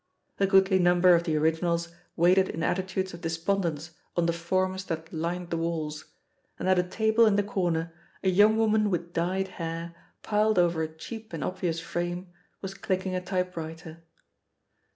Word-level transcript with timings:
A 0.39 0.47
goodly 0.47 0.79
number 0.79 1.13
of 1.13 1.25
the 1.25 1.35
originals 1.37 1.89
waited 2.15 2.49
in 2.49 2.61
atti 2.61 2.87
tudes 2.87 3.13
of 3.13 3.21
despondence 3.21 3.91
on 4.17 4.25
the 4.25 4.33
forms 4.33 4.85
that 4.85 5.13
lined 5.13 5.51
the 5.51 5.57
walls, 5.59 6.05
and 6.57 6.67
at 6.67 6.79
a 6.79 6.81
table 6.81 7.27
in 7.27 7.35
the 7.35 7.43
corner 7.43 7.93
a 8.23 8.29
young 8.31 8.57
woman 8.57 8.89
with 8.89 9.13
dyed 9.13 9.49
hair, 9.61 9.93
piled 10.23 10.57
over 10.57 10.81
a 10.81 10.87
cheap 10.87 11.33
and 11.33 11.43
obvious 11.43 11.79
frame, 11.79 12.33
was 12.61 12.73
clicking 12.73 13.13
a 13.13 13.21
typewriter. 13.21 14.01